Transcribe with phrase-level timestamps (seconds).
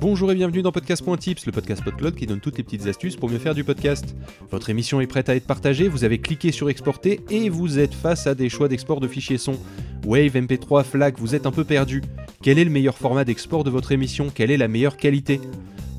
[0.00, 3.28] Bonjour et bienvenue dans Podcast.tips, le podcast PodCloud qui donne toutes les petites astuces pour
[3.28, 4.14] mieux faire du podcast.
[4.48, 7.94] Votre émission est prête à être partagée, vous avez cliqué sur exporter et vous êtes
[7.94, 9.58] face à des choix d'export de fichiers son.
[10.06, 12.02] Wave, MP3, FLAC, vous êtes un peu perdu.
[12.42, 14.30] Quel est le meilleur format d'export de votre émission?
[14.32, 15.40] Quelle est la meilleure qualité?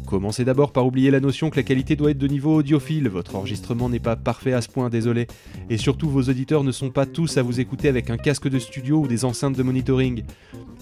[0.10, 3.36] Commencez d'abord par oublier la notion que la qualité doit être de niveau audiophile, votre
[3.36, 5.28] enregistrement n'est pas parfait à ce point, désolé.
[5.70, 8.58] Et surtout, vos auditeurs ne sont pas tous à vous écouter avec un casque de
[8.58, 10.24] studio ou des enceintes de monitoring.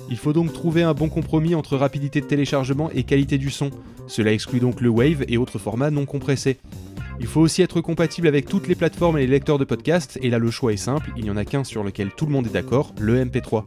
[0.09, 3.69] Il faut donc trouver un bon compromis entre rapidité de téléchargement et qualité du son.
[4.07, 6.55] Cela exclut donc le Wave et autres formats non compressés.
[7.19, 10.29] Il faut aussi être compatible avec toutes les plateformes et les lecteurs de podcast, et
[10.29, 12.47] là le choix est simple, il n'y en a qu'un sur lequel tout le monde
[12.47, 13.65] est d'accord, le MP3.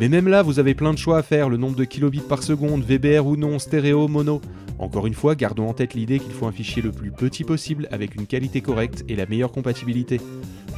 [0.00, 2.42] Mais même là, vous avez plein de choix à faire, le nombre de kilobits par
[2.42, 4.40] seconde, VBR ou non, stéréo, mono.
[4.78, 7.88] Encore une fois, gardons en tête l'idée qu'il faut un fichier le plus petit possible
[7.90, 10.20] avec une qualité correcte et la meilleure compatibilité.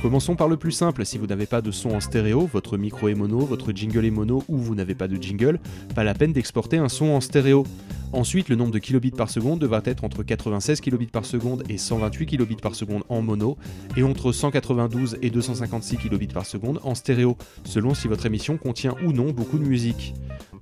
[0.00, 3.08] Commençons par le plus simple, si vous n'avez pas de son en stéréo, votre micro
[3.08, 5.58] est mono, votre jingle est mono ou vous n'avez pas de jingle,
[5.94, 7.64] pas la peine d'exporter un son en stéréo.
[8.12, 11.78] Ensuite, le nombre de kilobits par seconde devra être entre 96 kilobits par seconde et
[11.78, 13.56] 128 kilobits par seconde en mono,
[13.96, 18.96] et entre 192 et 256 kilobits par seconde en stéréo, selon si votre émission contient
[19.06, 20.14] ou non beaucoup de musique.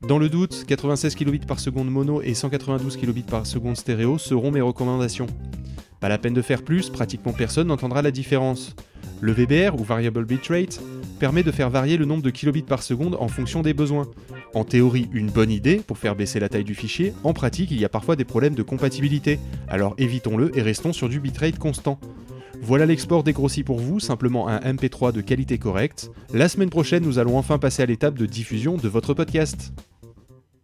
[0.07, 4.51] Dans le doute, 96 kilobits par seconde mono et 192 kilobits par seconde stéréo seront
[4.51, 5.27] mes recommandations.
[6.01, 8.77] Pas la peine de faire plus, pratiquement personne n'entendra la différence.
[9.21, 10.81] Le VBR, ou Variable Bitrate,
[11.19, 14.07] permet de faire varier le nombre de kilobits par seconde en fonction des besoins.
[14.55, 17.79] En théorie, une bonne idée pour faire baisser la taille du fichier, en pratique, il
[17.79, 21.99] y a parfois des problèmes de compatibilité, alors évitons-le et restons sur du bitrate constant.
[22.61, 26.11] Voilà l'export dégrossi pour vous, simplement un MP3 de qualité correcte.
[26.33, 29.73] La semaine prochaine, nous allons enfin passer à l'étape de diffusion de votre podcast.